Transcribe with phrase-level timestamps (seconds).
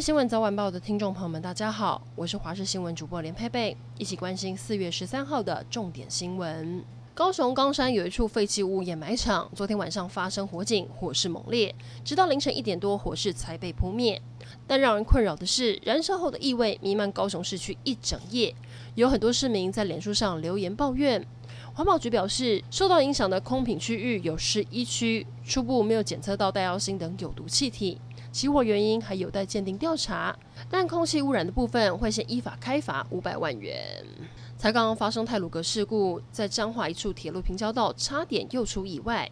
[0.00, 6.84] 新闻早晚报的听众朋友们，大家好，我是华视新闻主播连佩佩，一起关心四月十三号的重点新闻。
[7.14, 11.74] 高雄冈山有一处废弃物掩埋场，昨天晚上发生火警，火势猛烈，
[12.04, 14.22] 直到凌晨一点多，火势才被扑灭。
[14.68, 18.54] 但让人困扰的是，燃烧后的异味弥漫高雄市区一整夜，
[18.94, 21.26] 有很多市民在脸书上留言抱怨。
[21.74, 28.00] 环保局表示，受到影响的空品区域有十一区，初步没有检测到戴奥辛等有毒气体，
[28.38, 30.32] 起火原因还有待鉴定调查。
[30.70, 34.04] 但空气污染的部分会先依法开罚五百万元。
[34.56, 39.28] 才刚刚发生泰鲁格事故，在彰化一处铁路平交道差点又出意外，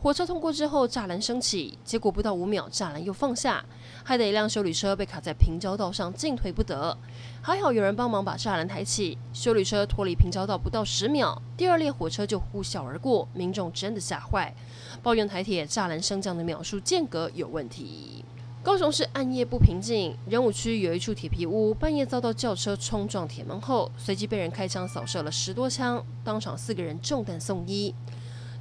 [0.00, 3.64] 火车通过之后栅栏升起，结果不到五秒栅栏又放下，
[4.04, 6.96] 害得一辆修理车被卡在平交道上进退不得。
[7.42, 14.54] 还好有人帮忙把栅栏抬起，修理车脱离平交道不到十秒，第二列火车就呼啸而过，民众真的吓坏，
[15.02, 18.24] 抱怨台铁栅栏升降的秒数间隔有问题。
[18.64, 27.94] 高雄市暗夜不平静，仁武区有一处铁皮屋，半夜遭到轿车冲撞铁门后，随即被人开枪扫射了十多枪，当场四个人中弹送医。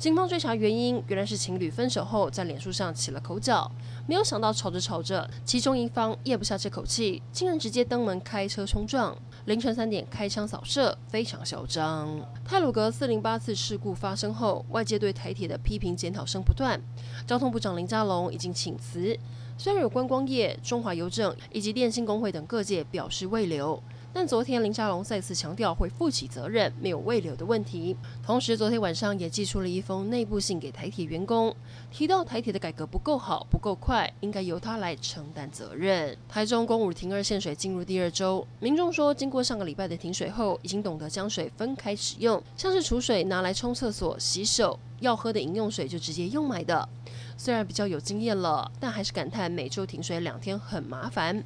[0.00, 3.70] 警方追查原因，原来是情侣分手后在脸书上起了口角，
[4.08, 9.16] 没有想到吵着吵着，其中一方咽不下这口气，竟然直接登门开车冲撞。
[9.46, 12.08] 凌晨三点开枪扫射，非常嚣张。
[12.44, 16.80] 泰鲁格四零八次事故发生后，外界对台铁的批评检讨声不断，
[17.26, 19.18] 交通部长林佳龙已经请辞。
[19.58, 23.82] 虽然有观光业、中华邮政以及电信工会等各界表示未留，
[24.14, 27.96] 但昨天林佳龙再次强调会负起责任，没有未留的问题。
[28.22, 31.54] 同时，昨天晚上也寄出了一封内部信给台铁员工，
[31.90, 36.16] 提到台铁的改革不够好、不够快，应该由他来承担责任。
[36.28, 46.86] 台中公五停二限水进入第二周，民众说，经过上个礼拜的停水后，已经懂得将水分开使用，像是储水拿来冲厕所、洗手，要喝的饮用水就直接用买的。
[47.38, 51.42] 虽然比较有经验了，但还是感叹每周停水两天很麻烦。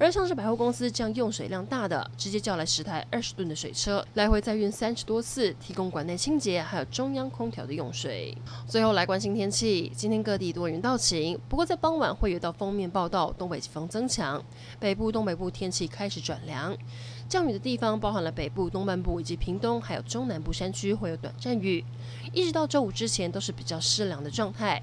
[0.00, 8.36] 而像是百货公司这样用水量大的，直接叫来十台二十吨的水车，来回再运三十多次，提供馆内清洁，还有中央空调的用水。
[8.68, 14.40] 最后来关心天气，今天各地多云到晴，不过在傍晚会有到封面报道，东北季风增强，
[14.78, 16.76] 北部、东北部天气开始转凉，
[17.28, 21.84] 降雨的地方包含了北部、东半部以及屏东，还有中南部山区会有短暂雨，
[22.32, 24.82] 一直到周五之前都是比较湿凉的状态。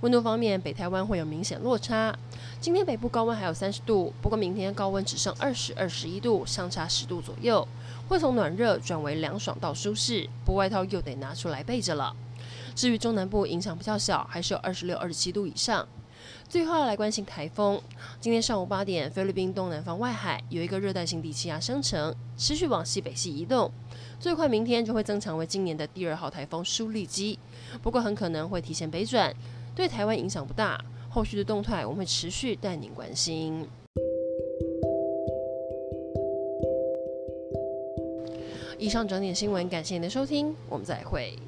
[0.00, 2.16] 温度方面，北台湾会有明显落差。
[2.62, 7.68] 今天北部高温还有三十度，不过明天高温只剩二十二十一度，相差十度左右，
[8.08, 12.16] 会从暖热转为凉爽到舒适，不外套又得拿出来备着了。
[12.74, 15.86] 至于中南部影响比较小，还是有二十六、二十七度以上。
[16.48, 17.80] 最后来关心台风，
[18.20, 23.70] 今天上午八点，菲律宾东南方外海有一个热带性低气压生成，持续往西北西移动，
[24.20, 27.38] 最快明天就会增强为今年的第二号台风舒力基，
[27.82, 29.34] 不过很可能会提前北转。
[29.74, 30.78] 对台湾影响不大，
[31.08, 33.66] 后续的动态我们会持续带您关心。
[38.78, 41.38] 以上整点新闻，感谢您的收听，我们再会。